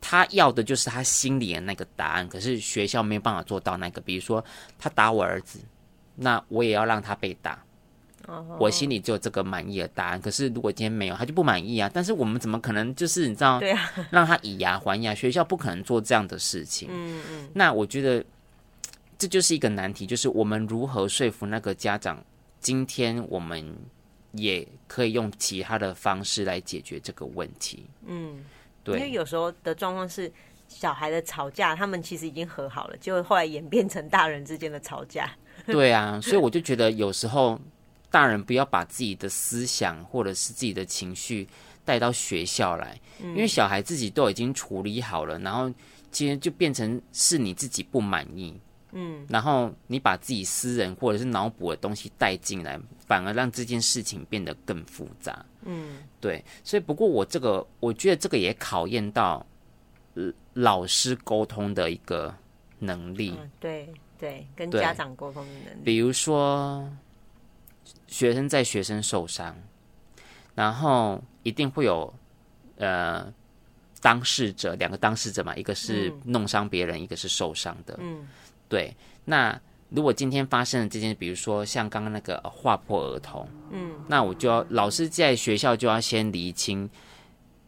[0.00, 4.00] 他要的就是他心里的那个答案，可是学校没有办法做到那个。
[4.00, 4.44] 比如说
[4.78, 5.60] 他打我儿子，
[6.16, 7.62] 那我也要让他被打。
[8.58, 11.90] 我心里就有这个满意的答案，可是如果今天没有，他就不满意啊。
[11.92, 15.14] 但是我们怎么可能就是你知道，对啊，让他以牙还牙？
[15.14, 16.88] 学校不可能做这样的事情。
[16.90, 17.48] 嗯嗯。
[17.52, 18.24] 那我觉得
[19.18, 22.24] 这就是一个难题，就是我们如何说服那个家长？
[22.60, 23.76] 今天我们
[24.32, 27.84] 也可以用其他的方式来解决这个问题。
[28.06, 28.44] 嗯，
[28.84, 28.98] 对。
[28.98, 30.32] 因为有时候的状况是
[30.68, 35.30] 小孩的吵架，他们其实已经和好了，结果后来演变成大人之间的吵架。
[35.66, 37.60] 对啊，所以我就觉得有时候。
[38.12, 41.48] 大人不要把自己的思想或者是自己的情绪
[41.84, 45.68] 带到学校来，因为小孩自己都已经处理好了，然后
[46.10, 48.54] 今天就变成是你自己不满意，
[48.92, 59.44] 嗯，然后你把自己私人或者是脑补的东西带进来，反而让这件事情变得更复杂，嗯，对，所以不过我这个我觉得这个也考验到
[60.52, 62.32] 老师沟通的一个
[62.78, 66.86] 能力，嗯、对对，跟家长沟通的能力，比如说。
[68.06, 69.56] 学生在学生受伤，
[70.54, 72.12] 然后一定会有
[72.76, 73.32] 呃
[74.00, 77.96] 当事者，两个当事者嘛，一个是弄伤别人，嗯、一个是受伤的。
[78.00, 78.26] 嗯，
[78.68, 78.94] 对。
[79.24, 79.58] 那
[79.90, 86.88] 如果今天发生了这件，比如说像刚刚那个划破儿童，嗯，那我就要老师在学校就要先厘清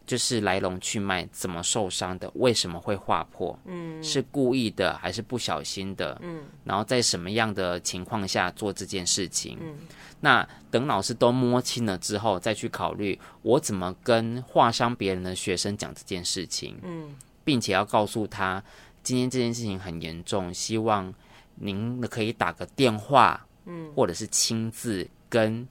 [0.06, 9.78] 就是来龙去脉，怎么受伤的，为什么会划破，嗯，是故意的还是不小心的，嗯，然后在什么样的情况下做这件事情，嗯，
[10.20, 18.62] 那等老师都摸清了之后，再去考虑我怎么跟划伤别人的学生讲这件事情，嗯，并且要告诉他
[19.02, 21.12] 今天这件事情很严重，希望
[21.54, 25.66] 您可以打个电话，嗯，或者是亲自跟。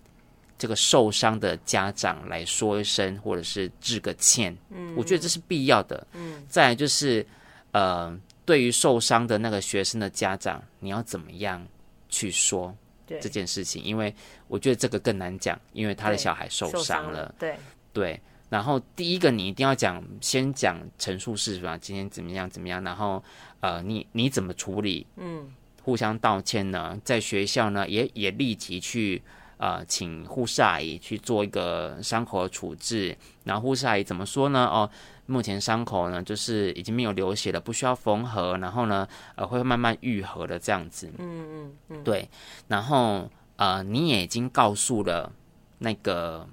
[0.57, 6.07] 这个受伤的家长来说一声，或者是致个歉，嗯，我觉得这是必要的。
[6.13, 7.25] 嗯，再来就是，
[7.71, 11.65] 呃，对于受伤的那个学生的家长，你要怎么样
[12.07, 12.73] 去说
[13.07, 13.83] 这件事情？
[13.83, 14.13] 因为
[14.47, 17.33] 我觉得这个更难讲，因为他的小孩受伤了。
[17.37, 17.57] 对
[17.91, 23.21] 对，然后第一个你一定要讲，先讲陈述事实吧，今天怎么样怎么样，然后
[23.59, 25.05] 呃，你你怎么处理？
[25.17, 29.21] 嗯，互相道歉呢，在学校呢也也立即去。
[29.63, 34.65] 呃，请护士阿姨去做一个伤口的处置，然后护士阿姨怎么说呢？
[34.65, 34.89] 哦，
[35.25, 41.09] 目前伤口呢就是已经没有流血了，不需要缝合，然后呢，呃，会慢慢愈合的这样子。
[41.17, 42.27] 嗯嗯嗯，对。
[42.67, 45.31] 然后呃，你也已经告诉了
[45.77, 46.45] 那个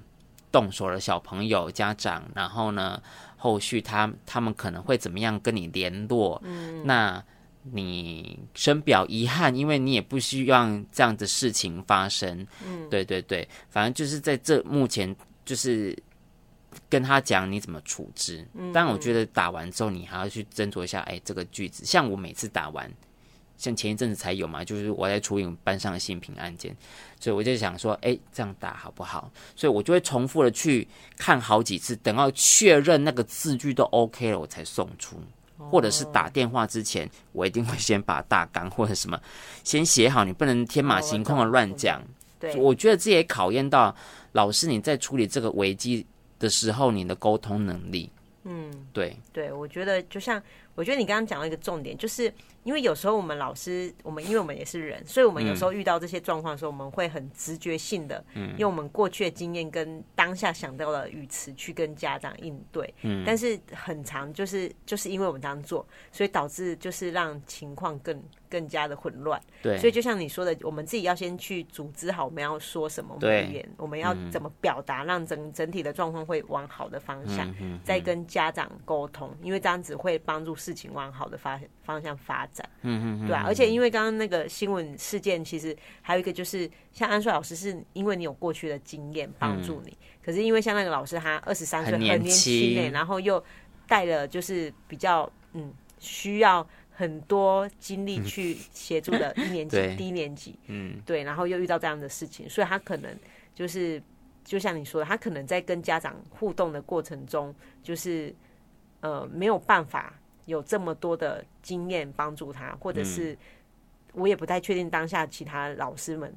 [0.52, 3.02] 动手的小朋友家长，然后呢，
[3.36, 6.40] 后续他他们可能会怎么样跟你联络？
[6.44, 7.20] 嗯，那。
[7.62, 12.46] 你深表遗憾，因为你也不希望这样的事情发生。
[12.66, 15.96] 嗯，对对对，反正就是在这目前，就是
[16.88, 18.46] 跟他讲你怎么处置。
[18.54, 22.90] 嗯，但我觉得打完之后，你还要去斟酌一下，哎，这个句子，像我每次打完，
[23.58, 26.74] 像前一阵子才有嘛，就是我在处理班上的性平案件，
[27.20, 29.30] 所以我就想说，哎，这样打好不好？
[29.54, 35.20] 所以我就会重复的去看好几次，等到确认那个字句都 OK 了，我才送出。
[35.68, 39.20] 或者是打电话之前，我一定会先把大纲或者什么
[39.64, 42.00] 先写好，你不能天马行空的乱讲。
[42.38, 43.94] 对，我觉得这也考验到
[44.32, 46.06] 老师你在处理这个危机
[46.38, 48.10] 的时候，你的沟通能力。
[48.44, 50.42] 嗯，对，对，我觉得就像。
[50.74, 77.52] 我觉得你刚刚讲到一个重点，就是因为有时候我们老师，我们因为我们也是人，所以我们有时候遇到这些状况的时候，我们会很直觉性的，嗯，用我们过去的经验跟当下想到的语词去跟家长应对，嗯，但是很长就是就是因为我们这样做，所以导致就是让情况更更加的混乱，对，所以就像你说的，我们自己要先去组织好我们要说什么语言，我们要怎么表达，让整整体的状况会往好的方向，
[77.82, 80.54] 再跟家长沟通，因为这样子会帮助。
[80.60, 93.42] 事情往好的发方向发展，嗯嗯，对啊，而且因为刚刚那个新闻事件，其实还有一个就是，像安帅老师是因为你有过去的经验帮助你，嗯，可是因为像那个老师他二十三岁很年轻哎，然后又
[93.88, 103.10] 带了就是比较嗯需要很多精力去协助的一年级 低年级，嗯，对，然后又遇到这样的事情，所以他可能
[103.54, 104.00] 就是
[104.44, 108.34] 就像你说的，他可能在跟家长互动的过程中，就是
[109.00, 110.14] 呃没有办法。
[110.50, 113.36] 有这么多的经验帮助他，或者是
[114.12, 116.32] 我也不太确定当下其他老师们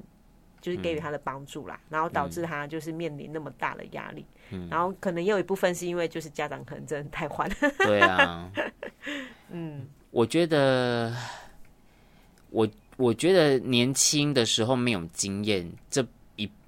[0.60, 4.24] 就是给予他的帮助啦，然后导致他就是面临那么大的压力，
[4.70, 7.54] 然后可能也有一部分是因为就是家长可能真的太坏了。
[7.84, 8.50] 对啊，
[9.50, 11.14] 嗯，我觉得
[12.50, 16.06] 我我觉得年轻的时候没有经验这。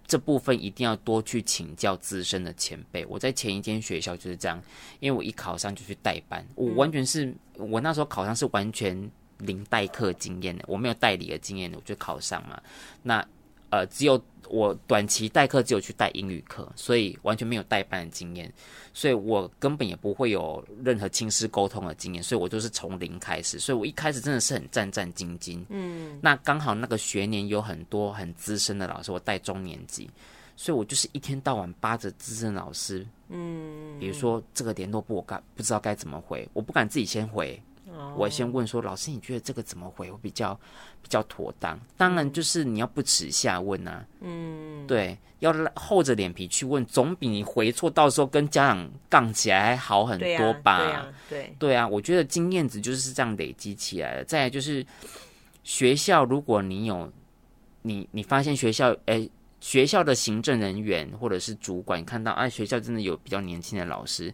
[0.06, 3.04] 这部分一定要多去请教资深的前辈。
[3.06, 4.62] 我在前一间学校就是这样，
[5.00, 12.60] 因为我一考上就去代班，我完全是我那时候考上是完全零代课经验的，我没有代理的经验的，我就考上嘛。
[13.02, 13.26] 那
[13.68, 14.16] 呃，只有
[14.48, 18.52] 我短期代课只有去带英语课，所以完全没有代班的经验，
[18.92, 25.64] 所以我根本也不会有任何亲师沟通的经验，所以我就是从零开始，所以我一开始真的是很战战兢兢。
[25.68, 30.10] 嗯，那刚好那个学年有很多很资深的老师，我带中年级，
[30.56, 33.06] 所以我就是一天到晚扒着资深老师。
[33.28, 37.60] 嗯，比如说这个联络簿我该不知道该怎么回，我不敢自己先回。
[38.16, 40.54] 我先问说，老师，你觉得这个怎么回会比较
[41.02, 41.78] 比较妥当？
[41.96, 44.04] 当然，就是你要不耻下问啊。
[44.20, 50.78] 嗯，对，要厚着脸皮去问，总比你回错，到时候跟家长杠起来还好很多吧？
[50.78, 54.24] 对啊，对，对啊，我觉得经验值就是这样累积起来的。
[54.24, 54.84] 再来就是
[55.64, 57.10] 学校，如果你有
[57.82, 59.28] 你你发现学校哎
[59.60, 64.32] 学校的行政人员或者是主管看到哎学校真的有比较年轻的老师，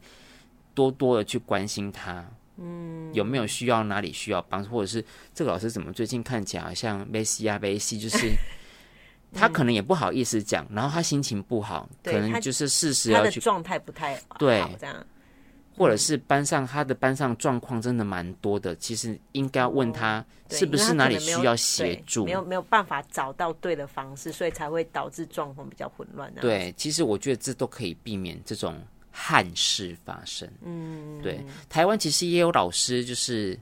[0.74, 2.24] 多多的去关心他。
[2.62, 5.04] 嗯，有没有需要哪里需要帮助，或者是
[5.34, 8.30] 这个老师怎么最近看起来好像没西啊没西，就是
[9.34, 15.04] 他可能也不好意思讲，然后他心情不好，可能就是事实要去状态不太好，对这样，
[15.76, 26.32] 或者是班上他的班上状况真的蛮多的，其实应该问他是不是哪里需要协助，没有没有办法找到对的方式，所以才会导致状况比较混乱。
[26.34, 28.78] 对，其实我觉得这都可以避免这种。
[29.12, 30.48] 憾事发生。
[30.64, 31.38] 嗯，对，
[31.68, 33.56] 台湾其实也有老师就是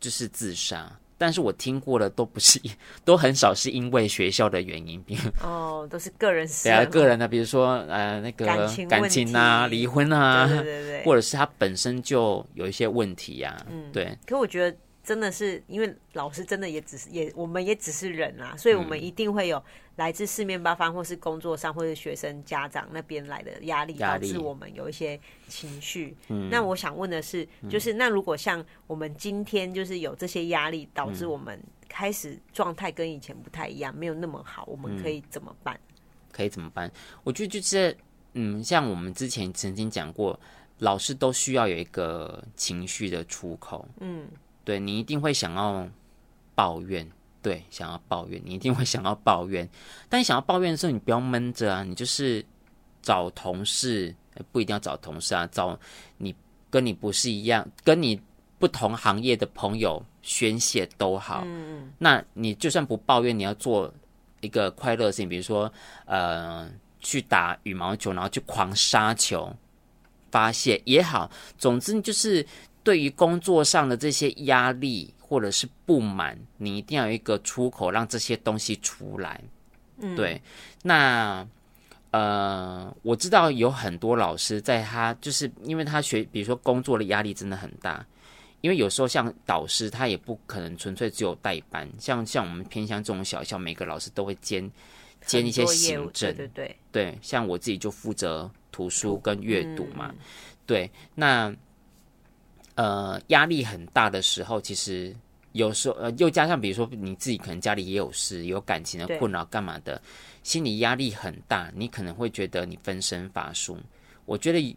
[0.00, 0.90] 就是自杀。
[1.18, 2.60] 但是我听过的都不是，
[3.04, 5.00] 都很少是因为学校的原因。
[5.40, 6.64] 哦，都是个人事。
[6.64, 13.66] 对啊，个人的，比如说呃，那个感情，感情啊，离婚啊，对对对，或者是他本身就有一些问题呀、啊。
[13.70, 14.18] 嗯，对。
[14.26, 14.76] 可我觉得。
[15.02, 19.62] 真的是因为老师真的也只是也我们也只是人啊，所以我们一定会有
[19.96, 26.16] 来自四面八方，或是工作上，或是学生家长那边来的压力，导致我们有一些情绪。
[26.50, 35.78] 那我想问的是，就是那如果像我们今天就是有这些压力，导致我们开始状态跟以前不太一样，没有那么好，我们可以怎么办？
[36.30, 36.90] 可以怎么办？
[37.24, 37.96] 我觉得就是
[38.34, 40.38] 嗯，像我们之前曾经讲过，
[40.78, 43.86] 老师都需要有一个情绪的出口。
[43.98, 44.28] 嗯。
[44.64, 45.88] 对，你一定会想要
[46.54, 47.10] 抱怨，
[47.42, 49.68] 对，想要抱怨，你一定会想要抱怨。
[50.08, 52.44] 但你想要抱怨的时候，你不要闷着啊，你就是
[53.02, 54.14] 找同事，
[54.52, 55.76] 不一定要找同事啊，找
[56.16, 56.34] 你
[56.70, 58.20] 跟你不是一样，跟你
[58.58, 61.42] 不同行业的朋友宣泄都好。
[61.44, 63.92] 嗯，那你就算不抱怨，你要做
[64.40, 65.72] 一个快乐的事情，比如说
[66.04, 69.52] 呃，去打羽毛球，然后去狂杀球
[70.30, 71.28] 发泄也好。
[71.58, 72.46] 总之就是。
[72.84, 79.40] 对于工作上的这些压力或者是不满，你一定要有一个出口，让这些东西出来。
[79.98, 80.40] 嗯，对。
[80.82, 81.46] 那
[82.10, 88.04] 呃，我知道有很多老师在他就是因为他学，比如说工作的压力真的很大，
[88.60, 94.70] 因为有时候像导师，他也不可能纯粹只有代班，像像我们偏向这种小校，每个老师都会兼
[95.24, 97.18] 兼一些行政，对对对，对。
[97.22, 100.18] 像我自己就负责图书跟阅读嘛，嗯、
[100.66, 100.90] 对。
[101.14, 101.54] 那
[102.74, 105.14] 呃，压力很大的时候，其实
[105.52, 110.00] 有时候呃，又加上比如说你自己可能家里也有事，有感情的困扰，干嘛的，
[110.42, 113.78] 心理压力很大，你可能会觉得你分身乏术。
[114.24, 114.76] 我觉得，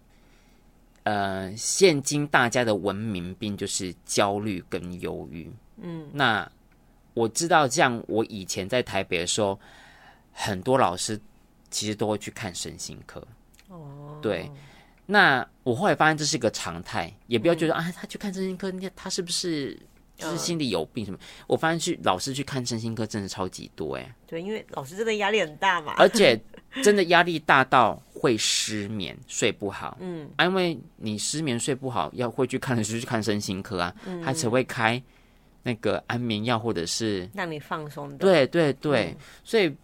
[1.04, 5.50] 呃，现今大家的文明病就是焦虑跟忧郁。
[5.78, 6.50] 嗯，那
[7.14, 9.58] 我知道，像我以前在台北的时候，
[10.34, 11.20] 很多老师
[11.70, 13.26] 其实都会去看身心科。
[13.70, 14.52] 哦，对。
[15.06, 19.76] 那我后来发现这是一个常态，也不要觉得、嗯、啊，他去看身心科，那他是不是
[20.16, 21.18] 就是心里有病什么？
[21.20, 24.16] 嗯、我发现去老师去看身心科真的超级多哎、欸。
[24.28, 26.40] 对，因为老师真的压力很大嘛，而且
[26.84, 29.98] 真的压力大到会失眠、睡不好。
[30.00, 35.02] 嗯，啊，因为你失眠睡不好，要会去看的是去看身心科啊，嗯、他才会开
[35.64, 38.18] 那个安眠药或者是让你放松的。
[38.20, 39.76] 对对对，嗯、所以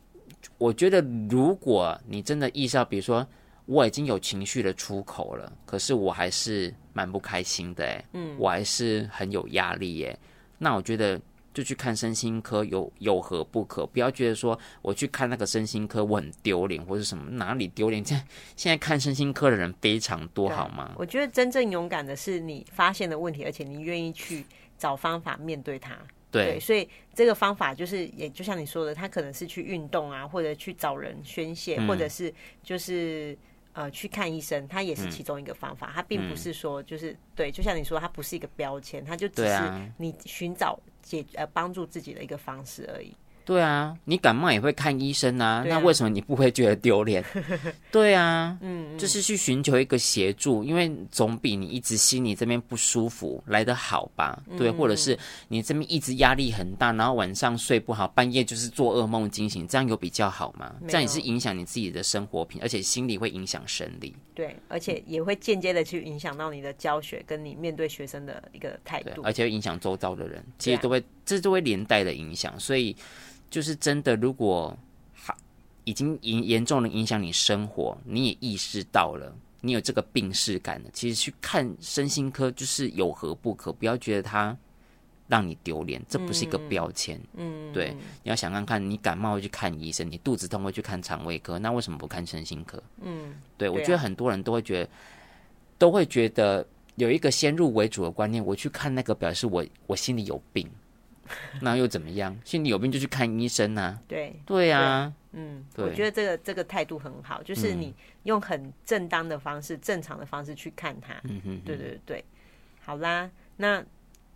[0.59, 3.27] 我觉得如果你真的意识到，比如说。
[3.65, 10.17] 我已经有情绪的出口了，可是我还是蛮不开心的哎，嗯，我还是很有压力耶。
[10.57, 11.19] 那我觉得
[11.53, 13.85] 就去看身心科有有何不可？
[13.85, 18.03] 不要觉得说我去看那个身心科我很丢脸或者什么，哪里丢脸？
[18.03, 20.93] 现在现在看身心科的人非常多，好吗？
[20.97, 24.45] 我觉得真正勇敢的是你发现的问题，而且你愿意去
[24.77, 25.97] 找方法面对它。
[26.29, 32.33] 对，对，所以这个方法就是也就像你说的，他可能是去运动啊，或者去找人宣泄，嗯、或者是
[32.63, 33.37] 就是。
[33.73, 35.91] 呃，去看医生，它也是其中一个方法。
[35.93, 43.15] 它、嗯、并不是说就是、嗯、对，就像你说，它不是一个标签，它就只是你寻找解呃帮助自己的一个方式而已。
[43.43, 47.23] 对啊，你感冒也会看医生啊，啊那为什么你不会觉得丢脸？
[47.91, 54.41] 对啊，嗯，就是去寻求一个协助，因为总比你一直心里这边不舒服来得好吧？
[54.57, 55.17] 对，嗯、或者是
[55.47, 60.73] 你这边一直压力很大，然后晚上睡不好，半夜就是做噩梦惊醒，这样有比较好吗？
[60.81, 64.15] 有这样也是影响你自己的生活品，而且心理会影响生理。
[64.33, 71.03] 对，而且也会间接的去影响到你的教学跟你面对学生的一个态度，而且会影响周遭的人，其实都会、啊、
[71.35, 72.95] 这都会连带的影响，所以。
[73.51, 74.73] 就是真的，如果
[75.83, 83.73] 已经严严重的影响你生活，你也意识到了，你有这个病识感了，其实去看身心科就是有何不可？
[83.73, 84.57] 不要觉得它
[85.27, 87.19] 让你丢脸，这不是一个标签。
[87.33, 92.81] 嗯，对，你要想看看，你感冒会去看医生，你肚子痛会去看肠胃科，那为什么不看身心科？
[93.01, 94.89] 嗯，对，我觉得很多人都会觉得，
[95.77, 96.65] 都会觉得
[96.95, 100.65] 有一个先入为主的观念，我去看那个表示我我心里有病。
[101.61, 102.35] 那又怎么样？
[102.43, 103.99] 心里有病就去看医生啊。
[104.07, 111.13] 对，对啊，嗯，对我觉得这个这个态度很好，就是你用很正当的方式、嗯、正常的方式去看他。
[111.23, 112.23] 嗯哼，对对对，
[112.83, 113.83] 好啦，那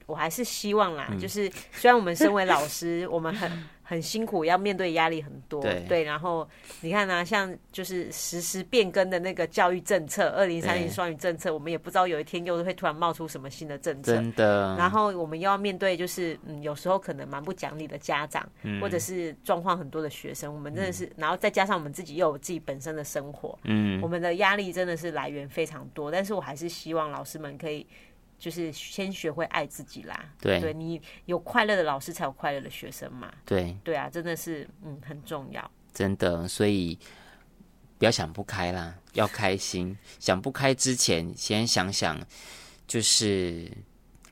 [0.05, 3.51] 我还是希望啦，嗯、就是虽然我们身为老师， 我们很
[3.87, 6.47] 很辛苦，要面对压力很多，对，对，然后
[6.81, 14.75] 你看呢、啊，像就是实时变更的那个教育政策，二零三零双语政策，我们也不知道有一天又会突然冒出什么新的政策，真的。
[14.75, 27.85] 然后我们又要面对就是嗯，有时候可能蛮不讲理的家长，嗯、或者是状况很多的学生，我们真的是，嗯、然后再加上我们自己又有自己本身的生活，嗯，我们的压力真的是来源非常多，但是我还是希望老师们可以。
[28.37, 33.33] 就是先学会爱自己啦，对，对你有快乐的老师，才有快乐的学生嘛。
[33.45, 36.47] 对，对啊，真的是嗯很重要，真的。
[36.47, 36.99] 所以
[37.97, 39.97] 不要想不开啦，要开心。
[40.19, 42.19] 想不开之前，先想想，
[42.85, 43.71] 就是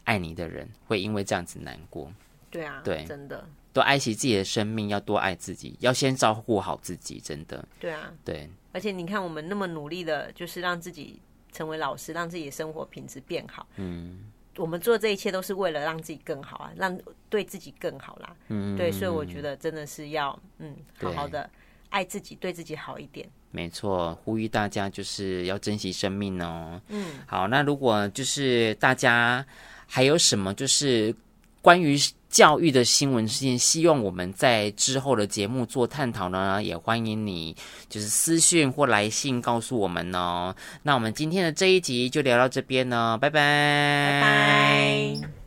[0.04, 2.12] 爱你的人会因为这样子难过。
[2.52, 7.20] 对啊，对，真的，多爱惜自己的生命，要多爱自己，要先照顾好自己。
[7.20, 8.50] 真的，对啊，对。
[8.74, 11.20] 而且你看，我们那么努力的，就是让自己。
[11.54, 13.66] 成为老师，让自己的生活品质变好。
[13.78, 14.26] 嗯，
[14.58, 17.00] 我们做这一切都是为了让自己更好啊，让
[17.30, 18.36] 对自己更好啦。
[18.50, 21.50] 嗯，对，所以我觉得真的是要嗯，好好的
[21.90, 23.30] 爱自己，对自己好一点。
[23.52, 26.82] 没错，呼吁大家就是要珍惜生命哦。
[26.90, 29.46] 嗯，好，那如果就是大家
[29.88, 31.16] 还有什么就是
[31.64, 31.98] 关于。
[32.34, 37.56] 教育的新闻事件，希望我们在之后的节目做探讨呢，也欢迎你
[37.88, 40.56] 就是私讯或来信告诉我们哦。
[40.82, 44.22] 那我们今天的这一集就聊到这边呢，拜拜，拜
[45.22, 45.43] 拜。